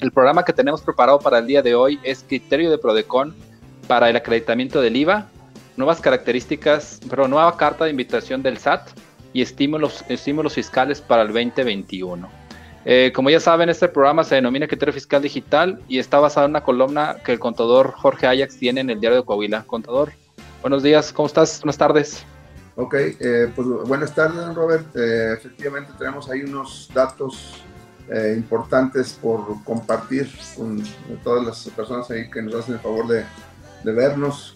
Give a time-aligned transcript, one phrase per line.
[0.00, 3.36] El programa que tenemos preparado para el día de hoy es Criterio de Prodecon
[3.86, 5.28] para el acreditamiento del IVA,
[5.76, 8.88] nuevas características, pero nueva carta de invitación del SAT
[9.32, 12.28] y estímulos, estímulos fiscales para el 2021.
[12.84, 16.52] Eh, como ya saben, este programa se denomina Criterio Fiscal Digital y está basado en
[16.52, 19.64] una columna que el contador Jorge Ajax tiene en el diario de Coahuila.
[19.66, 20.12] Contador,
[20.62, 21.60] buenos días, ¿cómo estás?
[21.60, 22.24] Buenas tardes.
[22.76, 24.86] Ok, eh, pues buenas tardes, Robert.
[24.94, 27.64] Eh, efectivamente tenemos ahí unos datos
[28.08, 30.82] eh, importantes por compartir con
[31.24, 33.24] todas las personas ahí que nos hacen el favor de,
[33.82, 34.55] de vernos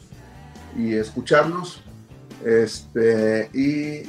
[0.76, 1.82] y escucharnos.
[2.44, 4.08] Este, y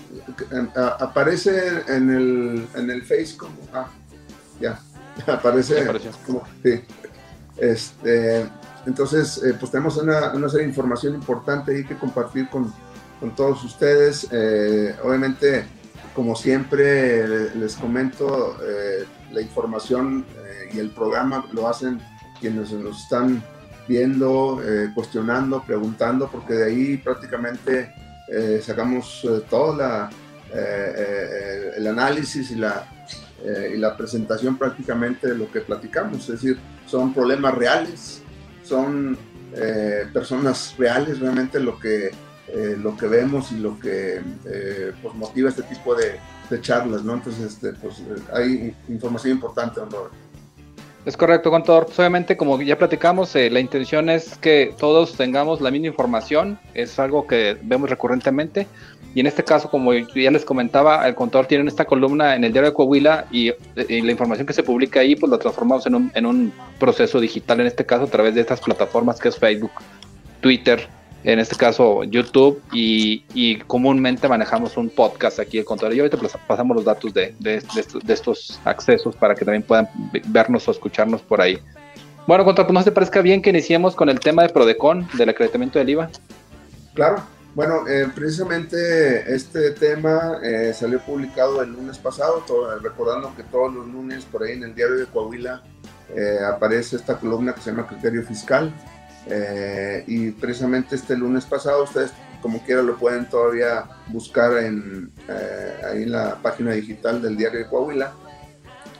[0.75, 3.87] aparece en el, en el Face como, ah,
[4.59, 4.79] ya,
[5.27, 5.85] aparece
[6.25, 6.81] como, sí.
[7.57, 8.47] Este,
[8.85, 12.73] entonces, eh, pues tenemos una, una, serie de información importante ahí que compartir con,
[13.19, 14.27] con todos ustedes.
[14.31, 15.65] Eh, obviamente,
[16.15, 20.25] como siempre les comento, eh, la información
[20.73, 22.01] y el programa lo hacen
[22.39, 23.43] quienes nos están
[23.87, 27.93] viendo, eh, cuestionando, preguntando, porque de ahí prácticamente
[28.27, 30.09] eh, sacamos todo la,
[31.77, 32.85] el análisis y la,
[33.73, 36.21] y la presentación prácticamente de lo que platicamos.
[36.21, 38.21] Es decir, son problemas reales,
[38.63, 39.17] son
[40.13, 42.11] personas reales realmente lo que,
[42.77, 44.21] lo que vemos y lo que
[45.01, 47.13] pues motiva este tipo de, de charlas, ¿no?
[47.13, 48.03] Entonces, este, pues
[48.33, 50.13] hay información importante, don Robert.
[51.03, 51.85] Es correcto, contador.
[51.85, 56.59] Pues, obviamente, como ya platicamos, eh, la intención es que todos tengamos la misma información.
[56.75, 58.67] Es algo que vemos recurrentemente.
[59.15, 62.53] Y en este caso, como ya les comentaba, el contador tiene esta columna en el
[62.53, 63.51] diario de Coahuila y,
[63.89, 67.19] y la información que se publica ahí, pues la transformamos en un, en un proceso
[67.19, 69.71] digital, en este caso a través de estas plataformas que es Facebook,
[70.39, 70.87] Twitter,
[71.23, 75.93] en este caso YouTube, y, comúnmente manejamos un podcast aquí el contador.
[75.93, 76.17] Y ahorita
[76.47, 77.61] pasamos los datos de, de,
[78.07, 79.87] estos accesos para que también puedan
[80.27, 81.59] vernos o escucharnos por ahí.
[82.27, 85.79] Bueno, contador, ¿no te parezca bien que iniciemos con el tema de Prodecon, del acreditamiento
[85.79, 86.09] del IVA?
[86.93, 92.43] Claro, bueno, eh, precisamente este tema eh, salió publicado el lunes pasado,
[92.81, 95.61] recordando que todos los lunes por ahí en el diario de Coahuila
[96.15, 98.73] eh, aparece esta columna que se llama Criterio Fiscal.
[99.27, 102.11] Eh, y precisamente este lunes pasado, ustedes
[102.41, 107.59] como quiera lo pueden todavía buscar en, eh, ahí en la página digital del diario
[107.59, 108.13] de Coahuila.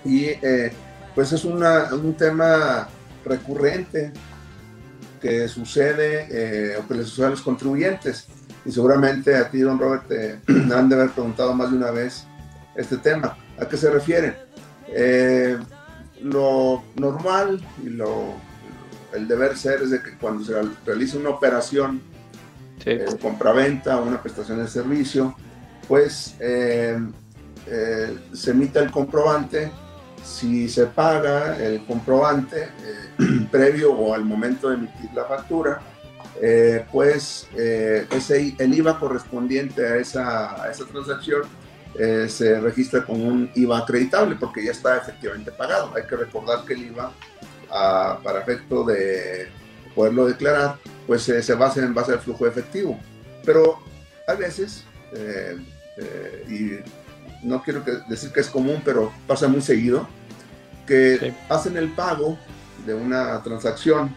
[0.06, 0.72] Y eh,
[1.16, 2.88] pues es un tema
[3.26, 4.14] recurrente
[5.20, 8.28] que sucede o que les sucede a los contribuyentes.
[8.64, 10.40] Y seguramente a ti, don Robert, te
[10.74, 12.26] han de haber preguntado más de una vez
[12.76, 13.38] este tema.
[13.60, 14.52] ¿A qué se refiere?
[16.22, 18.36] lo normal y lo
[19.14, 20.54] el deber ser es de que cuando se
[20.86, 22.02] realiza una operación,
[22.84, 22.92] sí.
[22.92, 25.36] eh, compraventa o una prestación de servicio,
[25.88, 26.98] pues eh,
[27.68, 29.72] eh, se emite el comprobante.
[30.24, 35.82] Si se paga el comprobante eh, previo o al momento de emitir la factura,
[36.42, 41.42] eh, pues ese, el IVA correspondiente a esa, a esa transacción
[42.30, 45.92] se registra como un IVA acreditable porque ya está efectivamente pagado.
[45.94, 47.12] Hay que recordar que el IVA
[47.72, 49.48] para efecto de
[49.96, 50.78] poderlo declarar,
[51.08, 53.00] pues eh, se basa en base al flujo efectivo.
[53.46, 53.80] Pero
[54.28, 54.84] a veces,
[55.14, 55.58] eh,
[55.98, 60.08] eh, y no quiero decir que es común, pero pasa muy seguido,
[60.86, 62.38] que hacen el pago
[62.86, 64.14] de una transacción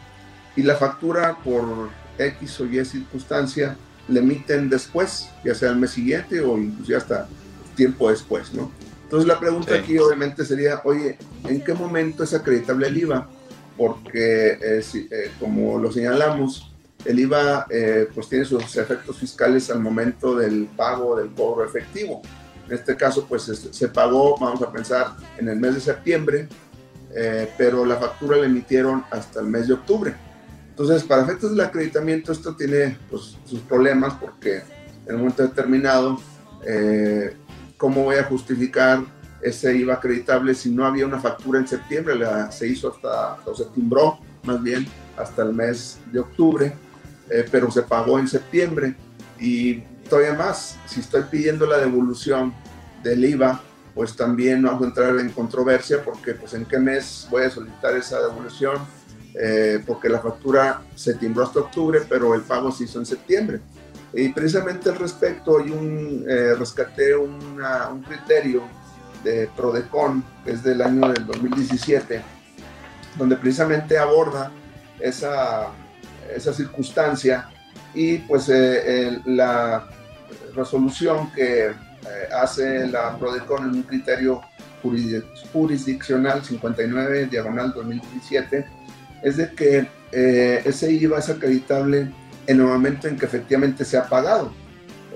[0.56, 3.76] y la factura por X o Y circunstancia
[4.08, 7.28] le emiten después, ya sea el mes siguiente o inclusive hasta
[7.74, 8.70] tiempo después, ¿no?
[9.04, 13.28] Entonces la pregunta aquí obviamente sería, oye, ¿en qué momento es acreditable el IVA?
[13.76, 16.72] Porque eh, eh, como lo señalamos,
[17.04, 22.22] el IVA eh, pues tiene sus efectos fiscales al momento del pago del cobro efectivo.
[22.66, 26.48] En este caso pues se pagó, vamos a pensar, en el mes de septiembre,
[27.58, 30.14] pero la factura la emitieron hasta el mes de octubre.
[30.70, 34.62] Entonces, para efectos del acreditamiento, esto tiene pues, sus problemas porque
[35.06, 36.18] en un momento determinado
[37.76, 39.04] ¿cómo voy a justificar
[39.44, 42.16] ese IVA acreditable si no había una factura en septiembre?
[42.16, 44.86] La, se hizo hasta, o se timbró más bien
[45.16, 46.74] hasta el mes de octubre,
[47.50, 48.94] pero se pagó en septiembre.
[49.38, 52.52] Y todavía más, si estoy pidiendo la devolución
[53.02, 53.60] del IVA,
[53.94, 57.96] pues también vamos a entrar en controversia porque pues en qué mes voy a solicitar
[57.96, 58.76] esa devolución,
[59.34, 63.60] eh, porque la factura se timbró hasta octubre, pero el pago se hizo en septiembre.
[64.12, 67.60] Y precisamente al respecto, hay un, eh, rescaté un
[68.06, 68.62] criterio
[69.24, 72.22] de Prodecon, que es del año del 2017,
[73.16, 74.50] donde precisamente aborda
[75.00, 75.68] esa,
[76.34, 77.48] esa circunstancia
[77.94, 79.86] y pues eh, la
[80.54, 81.74] resolución que eh,
[82.36, 84.42] hace la PRODECON en un criterio
[85.52, 88.66] jurisdiccional 59 diagonal 2017
[89.22, 92.12] es de que eh, ese IVA es acreditable
[92.46, 94.52] en el momento en que efectivamente se ha pagado.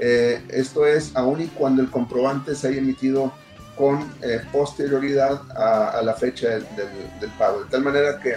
[0.00, 3.32] esto es, aun y cuando el comprobante se haya emitido
[3.78, 4.04] con
[4.52, 7.64] posterioridad a, la fecha del, pago.
[7.64, 8.36] De tal manera que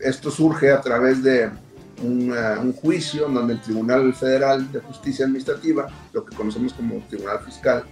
[0.00, 1.50] esto surge a través de
[2.02, 7.84] un juicio donde el Tribunal Federal de Justicia Administrativa, lo que conocemos como Tribunal Fiscal,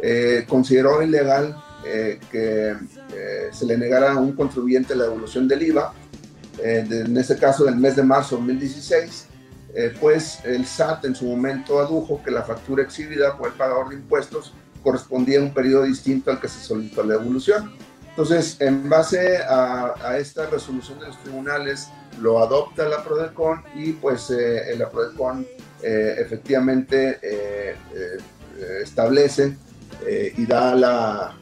[0.00, 1.56] eh, consideró ilegal
[1.86, 5.92] eh, que eh, se le negara a un contribuyente la devolución del IVA,
[6.62, 9.26] en este caso del mes de marzo de 2016,
[10.00, 13.96] pues el SAT en su momento adujo que la factura exhibida por el pagador de
[13.96, 17.72] impuestos correspondía a un periodo distinto al que se solicitó la devolución.
[18.10, 21.88] Entonces, en base a, a esta resolución de los tribunales,
[22.20, 25.46] lo adopta la PRODECON y pues eh, la PRODECON
[25.82, 27.76] eh, efectivamente eh,
[28.82, 29.56] establece
[30.36, 31.36] y da la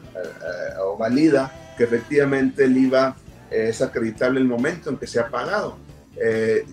[0.83, 3.15] o valida que efectivamente el IVA
[3.49, 5.77] es acreditable el momento en que se ha pagado.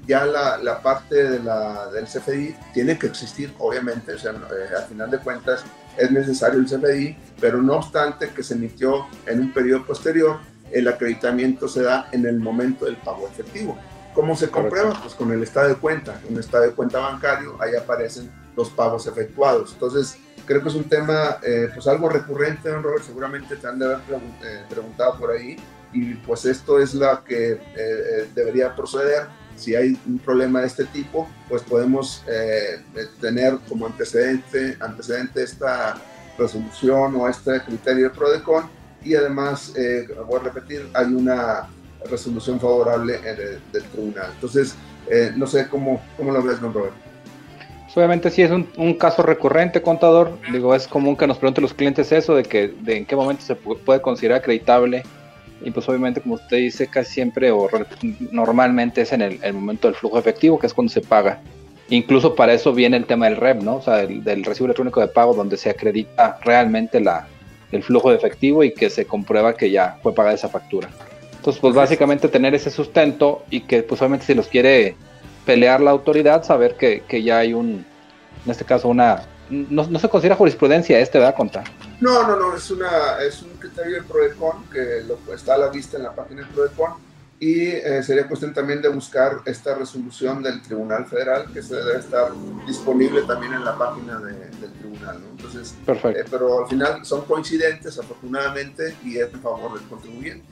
[0.06, 4.84] Ya la, la parte de la, del CFDI tiene que existir, obviamente, o sea, al
[4.84, 5.64] final de cuentas
[5.96, 10.38] es necesario el CFDI, pero no obstante que se emitió en un periodo posterior,
[10.70, 13.76] el acreditamiento se da en el momento del pago efectivo.
[14.14, 14.98] ¿Cómo se comprueba?
[15.00, 16.20] Pues con el estado de cuenta.
[16.26, 19.72] En el estado de cuenta bancario, ahí aparecen los pagos efectuados.
[19.72, 20.16] Entonces,
[20.46, 23.86] creo que es un tema, eh, pues algo recurrente, don Robert, seguramente te han de
[23.86, 23.98] haber
[24.44, 25.56] eh, preguntado por ahí.
[25.92, 29.24] Y pues esto es la que eh, debería proceder.
[29.56, 32.24] Si hay un problema de este tipo, pues podemos
[33.20, 36.00] tener como antecedente, antecedente esta
[36.38, 38.64] resolución o este criterio de PRODECON.
[39.04, 39.74] Y además,
[40.26, 41.68] voy a repetir, hay una
[42.08, 43.18] resolución favorable
[43.70, 44.30] del tribunal.
[44.34, 44.76] Entonces,
[45.10, 46.94] eh, no sé cómo, cómo lo ves, don Robert.
[47.82, 50.38] Pues, obviamente sí es un, caso recurrente, contador.
[50.52, 53.42] Digo, es común que nos pregunten los clientes eso, de que de en qué momento
[53.42, 55.02] se puede considerar acreditable.
[55.62, 57.68] Y pues obviamente, como usted dice, casi siempre o
[58.30, 61.40] normalmente es en el, momento del flujo efectivo, que es cuando se paga.
[61.88, 63.76] Incluso para eso viene el tema del REP, ¿no?
[63.76, 67.26] O sea, del recibo electrónico de pago, donde se acredita realmente la,
[67.72, 70.88] el flujo de efectivo y que se comprueba que ya fue pagada esa factura.
[71.36, 74.94] Entonces, pues básicamente tener ese sustento y que pues obviamente si los quiere
[75.46, 77.84] pelear la autoridad, saber que, que ya hay un,
[78.44, 81.34] en este caso una, no, no, se considera jurisprudencia este, ¿verdad?
[81.34, 81.64] Contar.
[82.00, 85.68] No, no, no, es, una, es un criterio del PRODECON que lo, está a la
[85.68, 87.10] vista en la página del PRODECON
[87.40, 91.98] y eh, sería cuestión también de buscar esta resolución del Tribunal Federal que se debe
[91.98, 92.32] estar
[92.66, 95.28] disponible también en la página del Tribunal, ¿no?
[95.30, 96.20] Entonces, Perfecto.
[96.20, 100.44] Eh, pero al final son coincidentes afortunadamente y es en favor del contribuyente.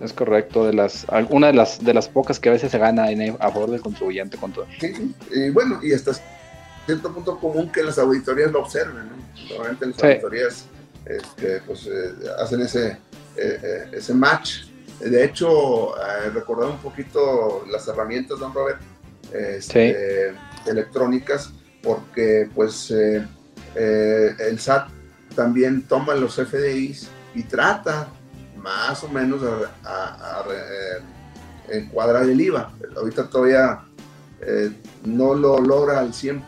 [0.00, 3.10] Es correcto, de las, una de las, de las pocas que a veces se gana
[3.10, 4.66] en, a favor del contribuyente con todo.
[4.78, 6.12] Sí, y bueno, y hasta
[6.86, 9.48] cierto punto común que las auditorías lo observen, ¿no?
[9.50, 10.66] Normalmente las auditorías
[11.04, 12.88] este, pues, eh, hacen ese,
[13.36, 14.64] eh, eh, ese match.
[15.00, 15.94] De hecho,
[16.32, 18.80] recordar un poquito las herramientas, don Robert,
[19.30, 21.50] este, electrónicas,
[21.82, 24.88] porque pues el SAT
[25.34, 28.08] también toma los FDIs y trata
[28.56, 29.42] más o menos
[29.84, 31.02] a, eh,
[31.68, 32.72] encuadrar el IVA.
[32.96, 33.84] Ahorita todavía
[34.48, 34.70] eh,
[35.04, 36.46] no lo logra al 100%,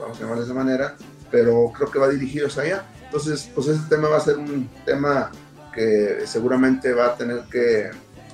[0.00, 0.96] vamos a llamarlo de esa manera,
[1.30, 2.84] pero creo que va dirigido hacia allá.
[3.04, 5.30] Entonces, pues ese tema va a ser un tema
[5.72, 7.90] que seguramente va a tener que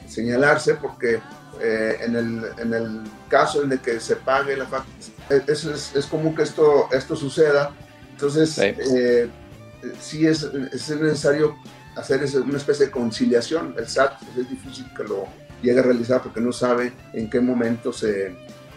[0.08, 1.20] señalarse porque
[1.60, 6.06] eh, en, el, en, el, caso en el que se pague la factura, es, es,
[6.06, 7.74] común que esto, esto suceda.
[8.12, 8.58] Entonces,
[10.00, 11.54] sí, es, es, necesario
[11.96, 13.74] hacer una especie de conciliación.
[13.76, 15.26] El SAT pues, es difícil que lo
[15.62, 18.34] llegue a realizar porque no sabe en qué momento se,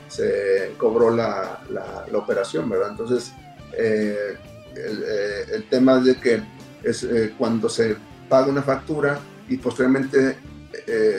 [0.07, 2.91] se cobró la, la, operación, ¿verdad?
[2.91, 3.31] Entonces,
[3.77, 4.37] eh,
[4.75, 6.41] eh, el, tema de que
[6.83, 7.95] es eh, cuando se
[8.29, 10.37] paga una factura y posteriormente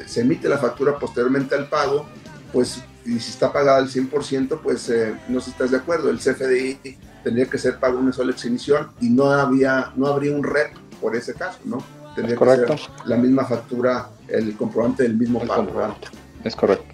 [0.06, 2.06] se emite la factura posteriormente al pago,
[2.52, 6.10] pues y si está pagada al 100%, pues eh, no sé si estás de acuerdo,
[6.10, 10.42] el CFDI tendría que ser pago una sola exhibición y no, había, no habría un
[10.42, 11.78] REP por ese caso, ¿no?
[12.14, 15.96] Tendría que ser la misma factura, el comprobante del mismo pago.
[16.44, 16.93] Es correcto.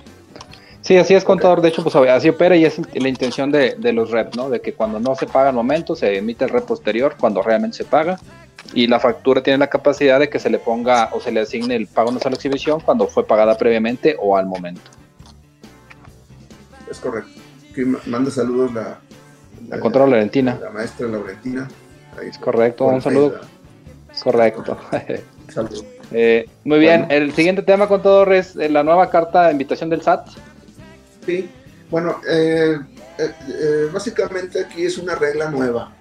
[0.82, 1.60] Sí, así es, contador.
[1.60, 4.48] De hecho, pues así opera y es la intención de, de, los REP, ¿no?
[4.48, 7.76] De que cuando no se paga al momento, se emite el REP posterior, cuando realmente
[7.76, 8.18] se paga.
[8.72, 11.74] Y la factura tiene la capacidad de que se le ponga o se le asigne
[11.74, 14.82] el pago en una sola exhibición cuando fue pagada previamente o al momento.
[16.90, 17.30] Es correcto.
[17.74, 18.98] Que manda saludos la,
[19.68, 20.58] la, la Laurentina.
[20.60, 21.68] La maestra Laurentina.
[22.22, 23.40] es correcto, un saludo.
[24.22, 24.76] Correcto.
[25.48, 25.84] Saludos.
[26.12, 30.02] Eh, muy bien, el siguiente tema, contador, es eh, la nueva carta de invitación del
[30.02, 30.28] SAT.
[31.24, 31.50] Sí,
[31.90, 32.78] bueno, eh,
[33.92, 35.94] básicamente aquí es una regla nueva,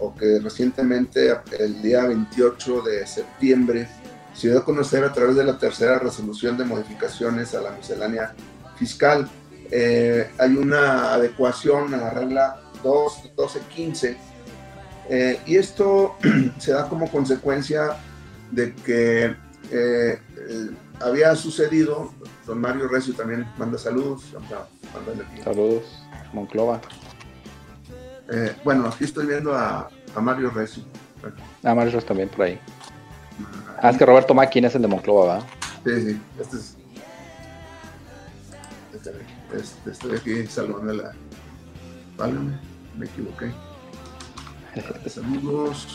[0.00, 3.88] o que recientemente, el día 28 de septiembre,
[4.34, 8.34] se dio a conocer a través de la tercera resolución de modificaciones a la miscelánea
[8.76, 9.28] fiscal.
[9.70, 14.16] hay una adecuación a la regla 2, 1215,
[15.46, 16.16] y esto
[16.58, 17.96] se da como consecuencia
[18.52, 19.24] de que
[19.70, 20.70] eh, eh,
[21.02, 22.12] había sucedido,
[22.46, 24.24] don Mario Recio también manda saludos.
[25.44, 26.80] Saludos, Monclova.
[28.32, 29.90] Eh, bueno, aquí estoy viendo a,
[30.20, 30.82] Mario Recio.
[31.62, 32.58] A Mario Recio también por ahí.
[33.80, 35.40] Ah, es que Roberto Máquina es el de Monclova, ¿va?
[35.84, 36.76] Sí, sí, este es.
[39.52, 41.12] Este, estoy aquí saludando la.
[42.16, 42.58] Válgame,
[42.96, 43.52] me equivoqué.
[45.08, 45.86] Saludos.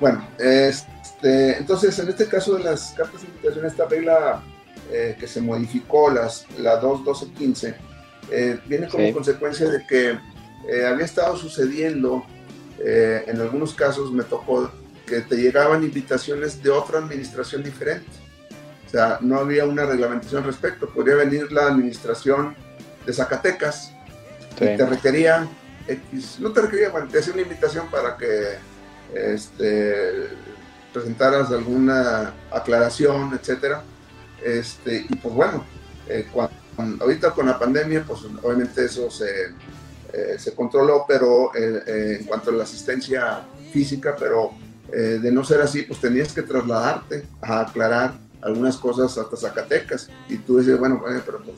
[0.00, 0.90] Bueno, este,
[1.22, 4.42] entonces en este caso de las cartas de invitación, esta regla
[4.92, 7.74] eh, que se modificó, las, la 2.12.15,
[8.30, 10.18] eh, viene como consecuencia de que
[10.68, 12.24] eh, había estado sucediendo,
[12.82, 14.70] en algunos casos me tocó
[15.06, 18.08] que te llegaban invitaciones de otra administración diferente.
[18.86, 20.88] O sea, no había una reglamentación al respecto.
[20.88, 22.56] Podría venir la administración
[23.04, 23.92] de Zacatecas
[24.54, 25.46] y te requería
[25.86, 28.56] X, no te requería, bueno, te hacía una invitación para que
[29.14, 30.28] este,
[30.92, 33.82] presentaras alguna aclaración, etcétera.
[34.44, 35.64] Este, y pues bueno,
[36.08, 36.26] eh,
[37.00, 39.54] ahorita con la pandemia, pues obviamente eso se,
[40.12, 43.42] eh, se controló, pero eh, en cuanto a la asistencia
[43.72, 44.52] física, pero
[44.90, 50.08] de no ser así, pues tenías que trasladarte a aclarar algunas cosas hasta Zacatecas.
[50.28, 51.56] Y tú dices, bueno, pero pues,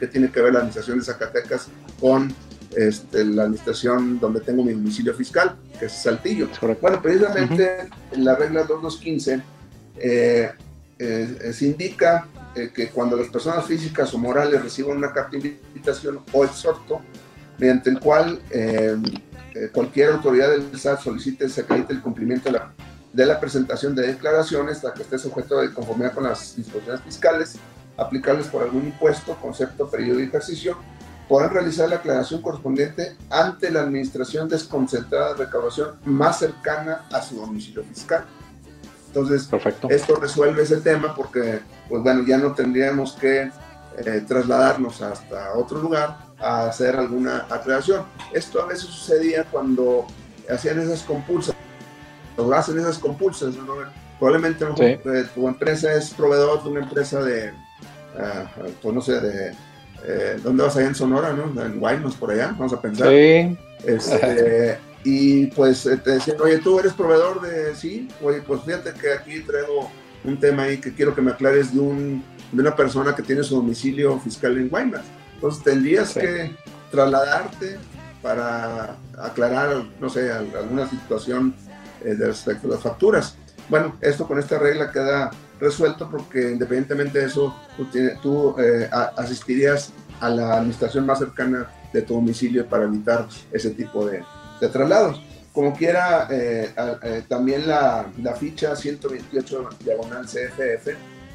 [0.00, 1.68] ¿qué tiene que ver la administración de Zacatecas
[2.00, 2.34] con
[2.78, 6.48] este, la administración donde tengo mi domicilio fiscal, que es Saltillo.
[6.80, 9.42] Bueno, precisamente en la regla 2215
[9.96, 10.52] eh,
[10.96, 15.58] eh, se indica eh, que cuando las personas físicas o morales reciban una carta de
[15.74, 17.00] invitación o exhorto,
[17.58, 18.40] mediante el cual
[19.72, 22.72] cualquier autoridad del SAT solicite se acredite el cumplimiento de la,
[23.12, 27.56] de la presentación de declaraciones hasta que esté sujeto de conformidad con las disposiciones fiscales
[27.96, 30.78] aplicables por algún impuesto, concepto, periodo y ejercicio,
[31.28, 37.36] podrán realizar la aclaración correspondiente ante la administración desconcentrada de recaudación más cercana a su
[37.36, 38.24] domicilio fiscal.
[39.08, 39.88] Entonces, Perfecto.
[39.90, 43.50] esto resuelve ese tema porque, pues bueno, ya no tendríamos que
[43.98, 48.04] eh, trasladarnos hasta otro lugar a hacer alguna aclaración.
[48.32, 50.06] Esto a veces sucedía cuando
[50.48, 51.54] hacían esas compulsas,
[52.36, 53.54] o hacen esas compulsas,
[54.18, 59.54] probablemente eh, tu empresa es proveedor de una empresa de, uh, pues no sé, de
[60.04, 61.62] eh, ¿dónde vas allá en Sonora, no?
[61.62, 63.08] En Guaymas, por allá, vamos a pensar.
[63.08, 63.56] Sí.
[63.84, 68.92] Este, y pues eh, te decían, oye, tú eres proveedor de, sí, oye, pues fíjate
[68.92, 69.90] que aquí traigo
[70.24, 73.42] un tema ahí que quiero que me aclares de, un, de una persona que tiene
[73.42, 75.04] su domicilio fiscal en Guaymas.
[75.34, 76.56] Entonces tendrías que
[76.90, 77.78] trasladarte
[78.20, 81.54] para aclarar, no sé, alguna situación
[82.04, 83.36] eh, de respecto a las facturas.
[83.68, 87.54] Bueno, esto con esta regla queda resuelto porque independientemente de eso,
[88.22, 94.06] tú, eh, asistirías a la administración más cercana de tu domicilio para evitar ese tipo
[94.06, 94.22] de,
[94.72, 95.22] traslados.
[95.52, 96.70] Como quiera, eh,
[97.02, 100.88] eh, también la, la, ficha 128 diagonal CFF,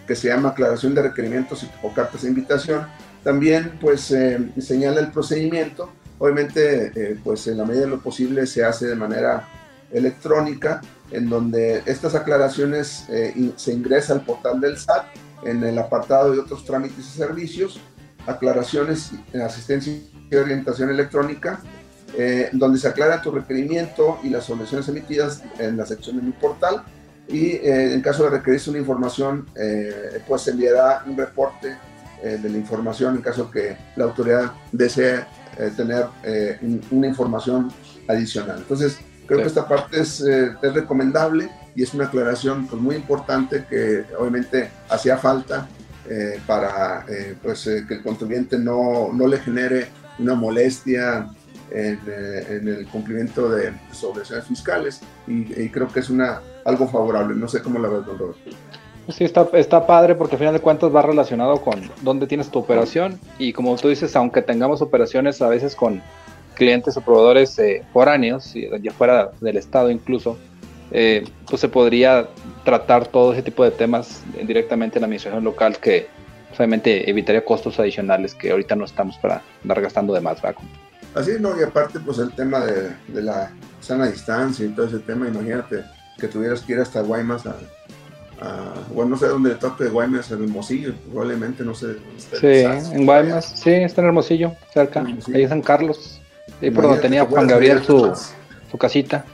[0.08, 2.86] que se llama aclaración de requerimientos o cartas de invitación,
[3.24, 4.14] también pues
[4.60, 5.92] señala el procedimiento.
[6.20, 9.48] Obviamente, pues en la medida de lo posible se hace de manera
[9.92, 10.82] electrónica
[11.14, 15.06] en donde estas aclaraciones eh, se ingresa al portal del SAT
[15.46, 17.80] en el apartado de otros trámites y servicios,
[18.26, 19.94] aclaraciones en asistencia
[20.30, 21.60] y orientación electrónica,
[22.18, 26.32] eh, donde se aclara tu requerimiento y las soluciones emitidas en la sección de mi
[26.32, 26.84] portal
[27.28, 29.46] y eh, en caso de requerirse una información,
[30.28, 31.78] pues se enviará un reporte
[32.22, 35.26] de la información en caso que la autoridad desee
[35.76, 36.06] tener
[36.92, 37.70] una información
[38.08, 38.60] adicional.
[38.60, 42.96] Entonces, Creo que esta parte es, eh, es, recomendable y es una aclaración pues, muy
[42.96, 45.68] importante que obviamente hacía falta
[46.10, 49.88] eh, para eh, pues, que el contribuyente no, no, le genere
[50.20, 51.30] una molestia
[51.72, 57.36] en, el cumplimiento de sus obligaciones fiscales y, creo que es una, algo favorable.
[57.36, 58.52] No sé cómo la ves, don Roberto.
[59.10, 62.60] Sí, está, está padre porque al final de cuentas va relacionado con dónde tienes tu
[62.60, 66.02] operación y como tú dices, aunque tengamos operaciones a veces con
[66.54, 70.38] clientes o proveedores eh, foráneos, ya fuera del estado incluso,
[70.92, 72.28] eh, pues se podría
[72.64, 76.08] tratar todo ese tipo de temas directamente en la administración local que
[76.56, 80.62] obviamente evitaría costos adicionales que ahorita no estamos para andar gastando de más, ¿verdad?
[81.16, 85.00] Así, no, y aparte pues el tema de, de la sana distancia y todo ese
[85.00, 85.84] tema, imagínate
[86.20, 87.56] que tuvieras que ir hasta Guaymas a
[88.94, 91.96] bueno, no sé dónde toque Guaymas, en Hermosillo, probablemente, no sé.
[92.18, 96.22] Sí, en Guaymas, sí, está en Hermosillo, cerca, ahí en San Carlos,
[96.64, 98.14] ahí por donde tenía Juan Gabriel su,
[98.70, 99.26] su, casita.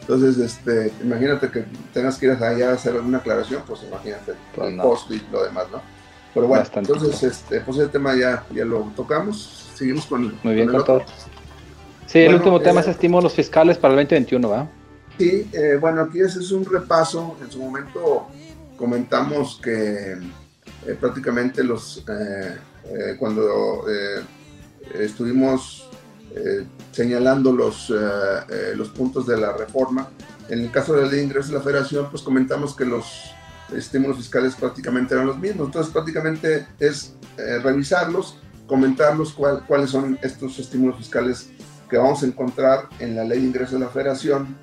[0.00, 4.72] Entonces, este, imagínate que tengas que ir allá a hacer alguna aclaración, pues imagínate pues
[4.72, 5.82] el post y lo demás, ¿no?
[6.32, 10.68] Pero bueno, entonces, este, pues el tema ya, ya lo tocamos, seguimos con, Muy bien,
[10.68, 11.02] con, todo.
[12.06, 14.68] Sí, el último tema eh, es estímulos fiscales para el 2021, ¿verdad?
[15.18, 17.36] Sí, eh, bueno, aquí ese es un repaso.
[17.42, 18.28] En su momento
[18.76, 23.84] comentamos que eh, prácticamente los eh, cuando
[24.94, 25.84] estuvimos
[26.92, 27.92] señalando los,
[28.76, 30.08] los puntos de la reforma,
[30.48, 33.32] en el caso de la ley de ingresos de la federación, pues comentamos que los
[33.74, 35.66] estímulos fiscales prácticamente eran los mismos.
[35.66, 37.14] Entonces prácticamente es
[37.62, 41.50] revisarlos, comentarlos cuáles son estos estímulos fiscales
[41.88, 44.56] que vamos a encontrar en la ley de ingresos de la federación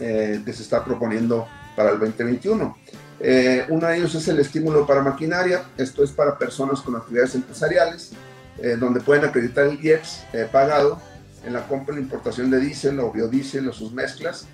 [0.00, 2.76] eh, que se está proponiendo para el 2021.
[3.20, 7.34] Eh, uno de ellos es el estímulo para maquinaria, esto es para personas con actividades
[7.34, 8.10] empresariales,
[8.58, 11.00] eh, donde pueden acreditar el IEPS pagado
[11.44, 14.46] en la compra y la importación de diésel o biodiesel o sus mezclas,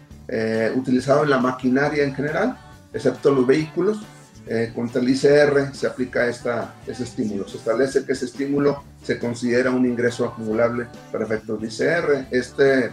[0.75, 2.59] utilizado en la maquinaria en general,
[2.93, 4.01] excepto los vehículos.
[4.75, 7.49] contra el ICR se aplica esta, ese estímulo.
[7.49, 12.27] Se establece que ese estímulo se considera un ingreso acumulable para efectos de ICR.
[12.31, 12.93] Este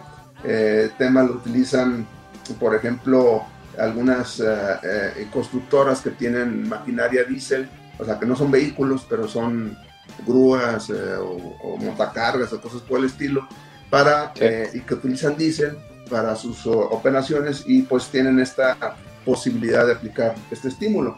[0.98, 2.08] tema lo utilizan
[2.56, 3.44] por ejemplo,
[3.78, 4.44] algunas eh,
[4.84, 9.78] eh, constructoras que tienen maquinaria diésel, o sea, que no son vehículos, pero son
[10.26, 13.48] grúas eh, o, montacargas o cosas por el estilo,
[13.90, 14.34] para,
[14.72, 15.76] y que utilizan diésel
[16.12, 18.78] para sus operaciones y pues tienen esta
[19.26, 21.18] posibilidad de aplicar este estímulo.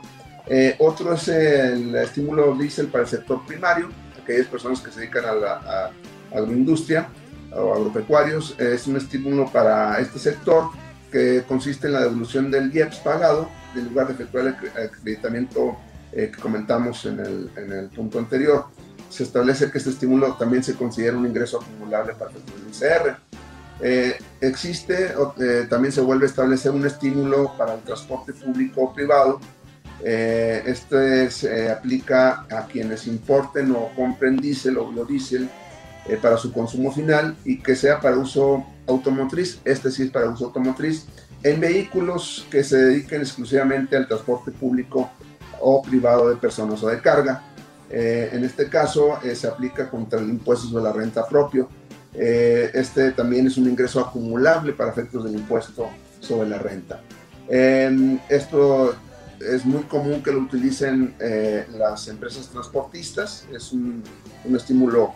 [0.80, 3.89] otro es el estímulo diésel para el sector primario,
[4.23, 5.91] aquellas personas que se dedican a la
[6.34, 7.10] agroindustria
[7.54, 10.69] o agropecuarios, es un estímulo para este sector
[11.12, 15.77] que consiste en la devolución del IEPS pagado en lugar de efectuar el acreditamiento
[16.12, 18.65] eh, que comentamos en el, en el, punto anterior.
[19.12, 22.38] Se establece que este estímulo también se considera un ingreso acumulable para el
[22.69, 23.17] ICR.
[23.82, 28.93] Eh, existe, eh, también se vuelve a establecer un estímulo para el transporte público o
[28.93, 29.39] privado.
[30.04, 35.47] este se aplica a quienes importen o compren diésel o biodiesel
[36.24, 40.45] para su consumo final y que sea para uso automotriz, este sí es para uso
[40.45, 41.06] automotriz,
[41.43, 45.12] en vehículos que se dediquen exclusivamente al transporte público
[45.60, 47.43] o privado de personas o de carga.
[47.91, 51.69] Eh, en este caso eh, se aplica contra el impuesto sobre la renta propio.
[52.13, 57.01] Eh, este también es un ingreso acumulable para efectos del impuesto sobre la renta.
[58.30, 58.95] esto
[59.39, 61.15] es muy común que lo utilicen
[61.77, 64.04] las empresas transportistas, es un,
[64.45, 65.13] un estímulo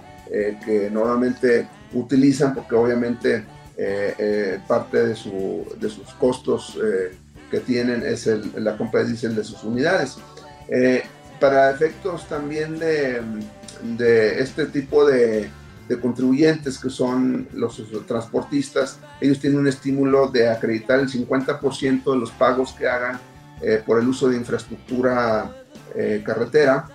[0.65, 3.45] que normalmente utilizan porque obviamente
[3.77, 7.13] eh, eh, parte de, su, de, sus costos eh,
[7.51, 10.17] que tienen es la compra de diésel de sus unidades.
[11.39, 13.21] Para efectos también de,
[13.97, 15.49] de este tipo de,
[15.87, 22.17] de, contribuyentes que son los, transportistas, ellos tienen un estímulo de acreditar el 50% de
[22.17, 23.19] los pagos que hagan
[23.85, 25.49] por el uso de infraestructura
[26.23, 26.85] carretera,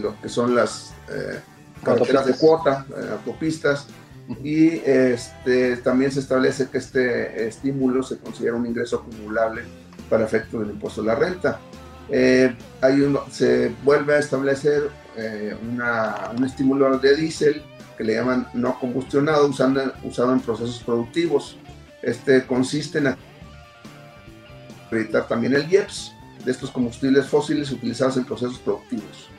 [0.00, 0.94] lo que son las
[1.84, 3.86] carreteras de cuota, autopistas,
[4.42, 9.62] y este, también se establece que este estímulo se considera un ingreso acumulable
[10.12, 11.58] para efecto del impuesto a la renta.
[12.10, 15.56] Eh, hay uno, se vuelve a establecer eh,
[16.36, 17.62] un estímulo de diésel
[17.96, 21.56] que le llaman no combustionado, usando, usado en procesos productivos.
[22.02, 23.16] Este consiste en
[24.84, 26.12] acreditar también el IEPS
[26.44, 29.30] de estos combustibles fósiles utilizados en procesos productivos.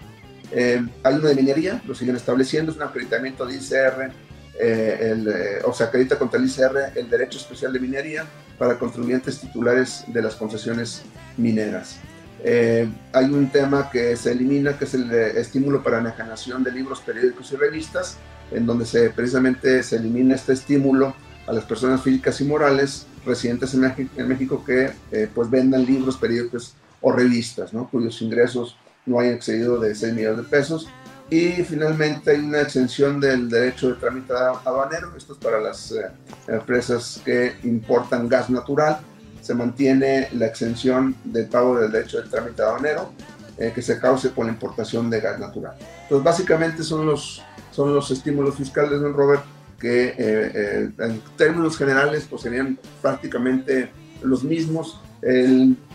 [0.51, 4.11] Eh, hay uno de minería, lo siguen estableciendo, es un acreditamiento de ICR
[4.59, 8.25] eh, el, eh, o se acredita contra el ICR el derecho especial de minería
[8.63, 11.01] para contribuyentes titulares de las concesiones
[11.35, 11.97] mineras.
[12.45, 16.71] Eh, hay un tema que se elimina, que es el estímulo para la enajenación de
[16.71, 18.17] libros, periódicos y revistas,
[18.51, 21.13] en donde precisamente se elimina este estímulo
[21.45, 26.73] a las personas físicas y morales residentes en, México que eh, pues vendan libros, periódicos
[27.01, 27.89] o revistas, ¿no?
[27.89, 30.87] cuyos ingresos no hayan excedido de 6 millones de pesos.
[31.29, 36.11] Y finalmente hay una exención del derecho de trámite aduanero, esto es para las eh,
[36.47, 38.99] empresas que importan gas natural.
[39.41, 43.11] Se mantiene la exención del pago del derecho de trámite aduanero
[43.55, 45.75] eh, que se cause con la importación de gas natural.
[46.03, 49.43] Entonces, básicamente son los, son los estímulos fiscales, don Robert,
[49.79, 53.91] que eh, eh, en términos generales pues serían prácticamente
[54.23, 54.99] los mismos.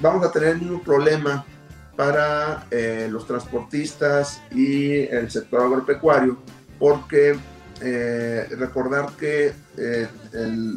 [0.00, 1.44] vamos a tener el mismo problema
[1.98, 6.38] para eh, los transportistas y el sector agropecuario,
[6.78, 7.36] porque
[8.58, 9.52] recordar que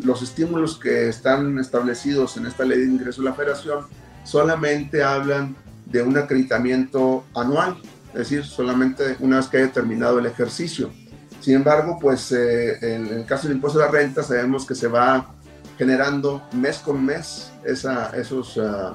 [0.04, 3.86] los estímulos que están establecidos en esta ley de ingreso a la federación
[4.24, 5.56] solamente hablan
[5.86, 7.78] de un acreditamiento anual,
[8.14, 10.92] es decir, solamente una vez que haya terminado el ejercicio.
[11.40, 14.88] Sin embargo, pues eh, en el caso del impuesto de la renta sabemos que se
[14.88, 15.34] va
[15.78, 18.94] generando mes con mes esa, esos, uh,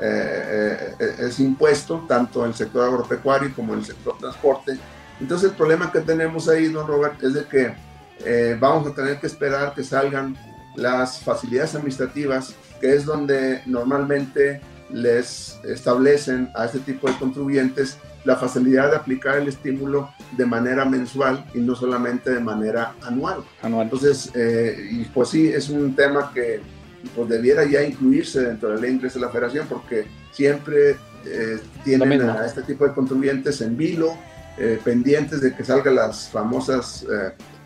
[0.00, 4.78] ese impuesto, tanto en el sector agropecuario como en el sector transporte.
[5.20, 7.74] Entonces el problema que tenemos ahí, don Robert, es de que
[8.60, 10.36] vamos a tener que esperar que salgan
[10.76, 18.36] las facilidades administrativas, que es donde normalmente les establecen a este tipo de contribuyentes la
[18.36, 23.44] facilidad de aplicar el estímulo de manera mensual y no solamente de manera anual.
[23.62, 26.60] Entonces, eh, y pues sí, es un tema que
[27.14, 31.58] pues debiera ya incluirse dentro de la ley de de la federación porque siempre eh,
[31.84, 34.16] tienen a este tipo de contribuyentes en vilo,
[34.58, 37.06] eh, pendientes de que salgan las famosas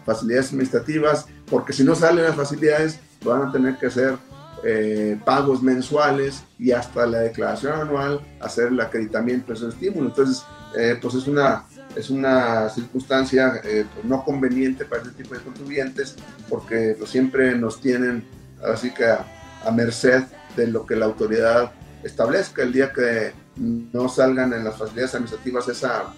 [0.05, 4.17] facilidades administrativas, porque si no salen las facilidades van a tener que hacer
[4.65, 10.09] eh, pagos mensuales y hasta la declaración anual hacer el acreditamiento de esos estímulo.
[10.09, 10.45] Entonces,
[10.79, 11.65] eh, pues es una,
[11.97, 16.15] es una circunstancia eh, no conveniente para este tipo de contribuyentes
[16.49, 18.25] porque pues siempre nos tienen
[18.65, 19.27] así que a,
[19.73, 20.25] merced
[20.57, 21.73] de lo que la autoridad
[22.03, 22.63] establezca.
[22.63, 26.13] El día que no salgan en las facilidades administrativas esa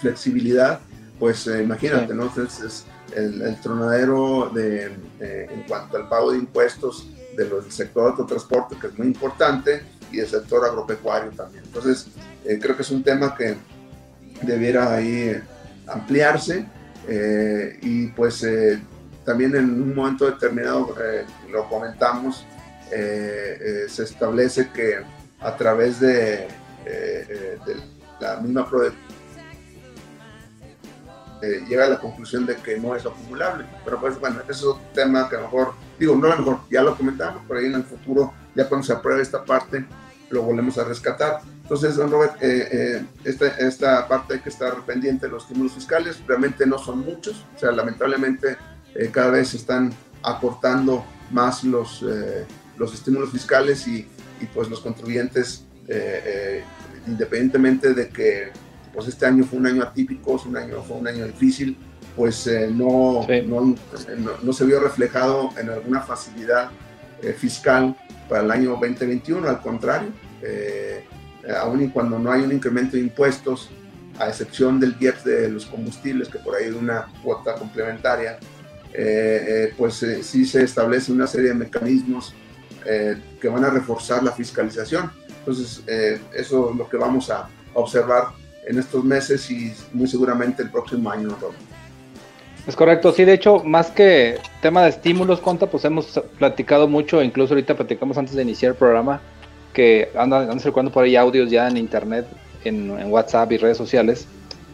[0.00, 0.80] flexibilidad,
[1.18, 2.24] pues imagínate, ¿no?
[2.24, 4.86] Entonces, el, el tronadero de,
[5.20, 9.82] en cuanto al pago de impuestos del sector autotransporte, que es muy importante,
[10.14, 11.64] y del sector agropecuario también.
[11.64, 12.06] Entonces,
[12.44, 13.56] eh, creo que es un tema que
[14.42, 15.40] debiera ahí
[15.86, 16.66] ampliarse
[17.08, 18.80] eh, y pues eh,
[19.24, 20.94] también en un momento determinado,
[21.54, 22.46] lo comentamos,
[22.90, 24.98] se establece que
[25.40, 26.48] a través de,
[26.84, 27.76] de
[28.20, 28.68] la misma
[31.68, 33.64] llega a la conclusión de que no es acumulable.
[33.84, 36.38] Pero pues bueno, eso es un tema que a lo mejor Digo, no a lo
[36.38, 39.84] mejor, ya lo comentamos, por ahí en el futuro, ya cuando se apruebe esta parte,
[40.30, 41.40] lo volvemos a rescatar.
[41.62, 45.72] Entonces, don Robert, eh, eh, esta, esta, parte hay que estar pendiente de los estímulos
[45.72, 48.56] fiscales, realmente no son muchos, o sea, lamentablemente
[48.94, 52.04] eh, cada vez se están acortando más los,
[52.78, 54.06] los estímulos fiscales y,
[54.40, 55.66] y, pues los contribuyentes,
[57.06, 58.52] independientemente de que
[58.94, 61.76] pues este año fue un año atípico, un año, fue un año difícil,
[62.16, 63.74] pues eh, no, no,
[64.42, 66.70] no, se vio reflejado en alguna facilidad
[67.20, 67.96] eh, fiscal
[68.28, 70.10] para el año 2021, al contrario,
[70.42, 71.04] eh,
[71.60, 73.68] aún y cuando no hay un incremento de impuestos,
[74.18, 78.38] a excepción del GIEPS de los combustibles, que por ahí hay una cuota complementaria,
[79.76, 82.34] pues sí se establece una serie de mecanismos
[82.84, 85.10] que van a reforzar la fiscalización.
[85.38, 85.82] Entonces,
[86.34, 88.28] eso es lo que vamos a observar
[88.66, 91.36] en estos meses y muy seguramente el próximo año.
[92.66, 97.22] Es correcto, sí, de hecho, más que tema de estímulos, Conta, pues hemos platicado mucho,
[97.22, 99.20] incluso ahorita platicamos antes de iniciar el programa,
[99.74, 102.26] que andan, andan circulando por ahí audios ya en internet,
[102.64, 104.26] en, WhatsApp y redes sociales,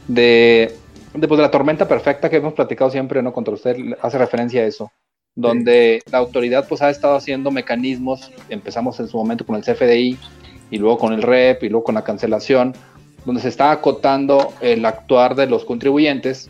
[0.06, 0.76] de,
[1.14, 3.33] de, pues, de, la tormenta perfecta que hemos platicado siempre, ¿no?
[3.33, 4.90] Contra usted hace referencia a eso,
[5.35, 10.18] donde la autoridad pues ha estado haciendo mecanismos, empezamos en su momento con el CFDI,
[10.70, 12.75] y luego con el REP, y luego con la cancelación,
[13.25, 16.49] donde se está acotando el actuar de los contribuyentes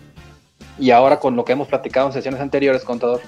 [0.79, 3.20] y ahora con lo que hemos platicado en sesiones anteriores, contador,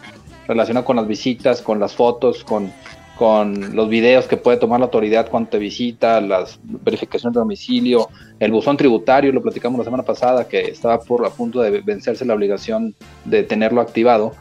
[0.46, 2.72] relacionado con las visitas, con las fotos, con,
[3.16, 8.08] con los videos que puede tomar la autoridad cuando te visita, las verificaciones de domicilio,
[8.40, 12.24] el buzón tributario, lo platicamos la semana pasada, que estaba por a punto de vencerse
[12.24, 12.94] la obligación
[13.24, 14.32] de tenerlo activado.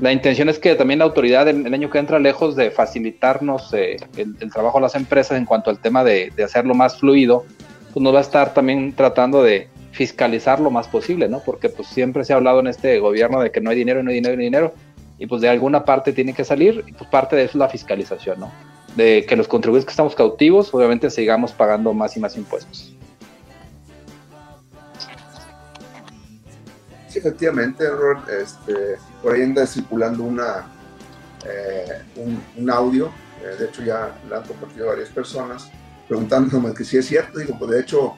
[0.00, 3.96] La intención es que también la autoridad el, año que entra, lejos de facilitarnos eh,
[4.16, 7.44] el, trabajo a las empresas en cuanto al tema de, de hacerlo más fluido,
[7.92, 11.40] pues nos va a estar también tratando de, fiscalizar lo más posible, ¿no?
[11.40, 14.10] Porque pues siempre se ha hablado en este gobierno de que no hay dinero, no
[14.10, 14.74] hay dinero, no hay dinero,
[15.18, 17.68] y pues de alguna parte tiene que salir, y pues parte de eso es la
[17.68, 18.52] fiscalización, ¿no?
[18.96, 22.94] De que los contribuyentes que estamos cautivos, obviamente sigamos pagando más y más impuestos.
[27.08, 30.66] Sí, efectivamente, Robert, este, por ahí anda circulando una,
[32.56, 33.10] un, audio,
[33.58, 35.70] de hecho ya lo han compartido varias personas,
[36.08, 38.14] preguntándome que si es cierto, digo, pues de hecho,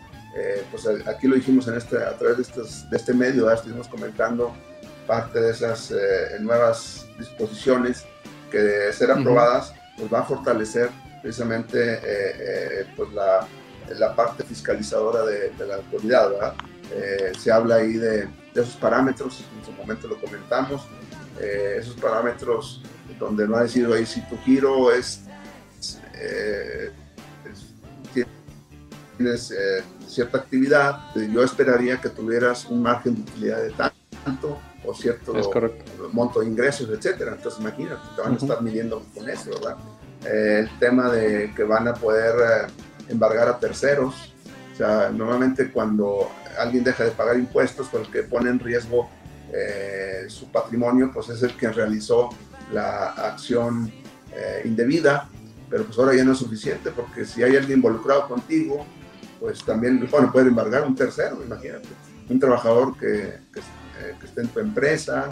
[0.71, 4.53] pues aquí lo dijimos en este, a través de, estos, de este medio, estuvimos comentando
[5.09, 5.93] parte de esas
[6.41, 8.05] nuevas disposiciones
[8.51, 10.91] que de ser aprobadas, pues va a fortalecer
[11.23, 13.47] precisamente eh, eh, pues la,
[13.97, 16.31] la, parte fiscalizadora de, la autoridad.
[16.31, 16.55] ¿verdad?
[16.93, 20.87] Eh, se habla ahí de, de, esos parámetros, en su momento lo comentamos,
[21.41, 22.83] esos parámetros
[23.17, 25.21] donde no ha decidido ahí si tu giro es,
[29.17, 29.55] tienes
[30.09, 33.71] cierta actividad, yo esperaría que tuvieras un margen de utilidad de
[34.25, 35.33] tanto o cierto
[36.13, 37.33] monto de ingresos, etcétera.
[37.37, 39.77] Entonces, imagínate, te van a estar midiendo con eso, ¿verdad?
[40.25, 42.73] Eh, el tema de que van a poder eh,
[43.09, 44.35] embargar a terceros.
[44.73, 49.09] O sea, normalmente cuando alguien deja de pagar impuestos, pues el que pone en riesgo
[49.53, 52.31] eh, su patrimonio, pues es el que realizó
[52.73, 53.93] la acción
[54.65, 55.29] indebida,
[55.69, 58.87] pero pues ahora ya no es suficiente, porque si hay alguien involucrado contigo,
[59.41, 61.89] pues también, bueno, puede embargar un tercero, imagínate,
[62.29, 63.61] un trabajador que, que
[64.01, 65.29] eh, que esté en tu empresa,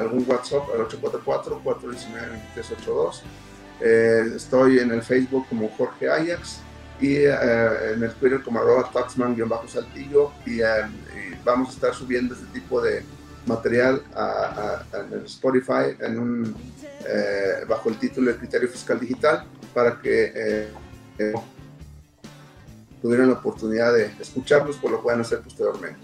[0.00, 3.22] algún WhatsApp al 844-419-2382
[3.80, 6.60] eh, estoy en el Facebook como Jorge Ajax
[7.00, 7.34] y eh,
[7.94, 10.60] en el Twitter como arroba taxman-saltillo eh,
[11.16, 13.02] y, vamos a estar subiendo este tipo de
[13.46, 14.82] material a,
[15.24, 15.96] Spotify
[17.66, 20.68] bajo el título de Criterio Fiscal Digital para que
[23.00, 26.00] tuvieran la oportunidad de escucharlos, pues lo puedan hacer posteriormente.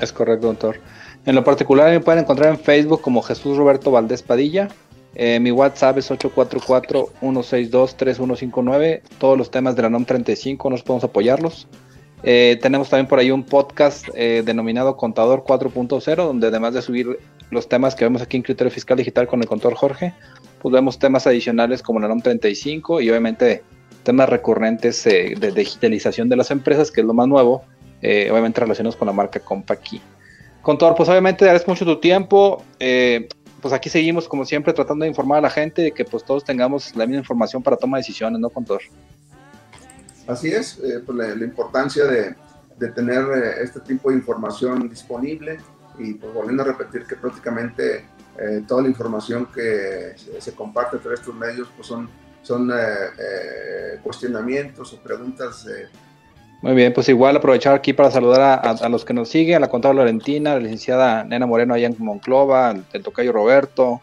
[0.00, 0.80] Es correcto, doctor.
[1.24, 4.68] En lo particular me pueden encontrar en Facebook como Jesús Roberto Valdés Padilla
[5.14, 9.02] eh, mi WhatsApp es 844-162-3159.
[9.18, 11.68] Todos los temas de la NOM 35 nos podemos apoyarlos.
[12.22, 17.18] Eh, tenemos también por ahí un podcast eh, denominado Contador 4.0, donde además de subir
[17.50, 20.14] los temas que vemos aquí en Criterio Fiscal Digital con el contador Jorge,
[20.60, 23.62] pues vemos temas adicionales como la NOM 35 y obviamente
[24.02, 27.62] temas recurrentes de digitalización de las empresas, que es lo más nuevo,
[28.02, 30.00] obviamente relacionados con la marca Compa aquí.
[30.62, 32.62] Contador, pues obviamente agradezco mucho tu tiempo
[33.64, 36.44] pues aquí seguimos como siempre tratando de informar a la gente de que pues todos
[36.44, 38.82] tengamos la misma información para tomar decisiones, ¿no, Contor?
[40.26, 42.34] Así es, eh, pues la, importancia de,
[42.78, 45.56] de tener eh, este tipo de información disponible
[45.98, 48.04] y pues volviendo a repetir que prácticamente
[48.38, 52.10] eh, toda la información que se, comparte entre estos medios pues son,
[52.42, 52.70] son
[54.02, 55.66] cuestionamientos o preguntas
[56.64, 59.68] muy bien, pues igual aprovechar aquí para saludar a, los que nos siguen, a la
[59.68, 64.00] contadora Lorentina, a la licenciada Nena Moreno allá en Monclova, el tocayo Roberto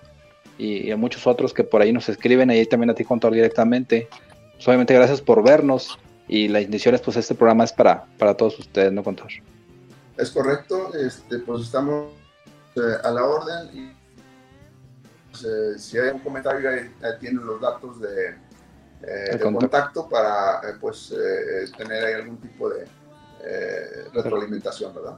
[0.59, 4.07] y, a muchos otros que por ahí nos escriben, ahí también a ti contador directamente.
[4.53, 5.97] Pues obviamente gracias por vernos
[6.27, 9.31] y la intención es pues este programa es para, para todos ustedes, ¿no, contador?
[10.17, 12.11] Es correcto, este, pues estamos
[12.75, 13.91] eh, a la orden y
[15.31, 18.35] pues, eh, si hay un comentario ahí, tienen los datos de
[19.03, 20.07] eh, contacto.
[20.07, 22.85] para eh, pues eh, tener ahí algún tipo de
[24.13, 25.17] retroalimentación, ¿verdad?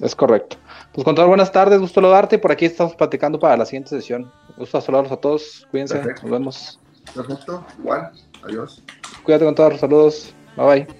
[0.00, 0.56] Es correcto.
[0.94, 2.38] Pues contador, buenas tardes, gusto saludarte.
[2.38, 4.32] Por aquí estamos platicando para la siguiente sesión.
[4.56, 5.66] Gusto saludarlos a todos.
[5.70, 6.02] Cuídense.
[6.02, 6.80] Nos vemos.
[7.14, 7.66] Perfecto.
[7.78, 8.10] Igual.
[8.42, 8.82] Adiós.
[9.22, 9.76] Cuídate, contador.
[9.76, 10.34] Saludos.
[10.56, 10.99] Bye bye.